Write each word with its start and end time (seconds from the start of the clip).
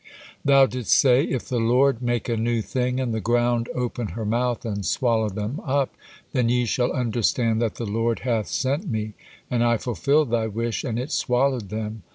Thou 0.43 0.65
didst 0.65 0.93
say, 0.93 1.21
'If 1.25 1.47
the 1.47 1.59
Lord 1.59 2.01
make 2.01 2.27
a 2.27 2.35
new 2.35 2.63
thing, 2.63 2.99
and 2.99 3.13
the 3.13 3.21
ground 3.21 3.69
open 3.75 4.07
her 4.13 4.25
mouth, 4.25 4.65
and 4.65 4.83
swallow 4.83 5.29
them 5.29 5.61
up, 5.63 5.93
then 6.31 6.49
ye 6.49 6.65
shall 6.65 6.91
understand 6.91 7.61
that 7.61 7.75
the 7.75 7.85
Lord 7.85 8.21
hath 8.21 8.47
sent 8.47 8.89
me,' 8.89 9.13
and 9.51 9.63
I 9.63 9.77
fulfilled 9.77 10.31
thy 10.31 10.47
wish, 10.47 10.83
and 10.83 10.97
it 10.97 11.11
swallowed 11.11 11.69
them. 11.69 12.01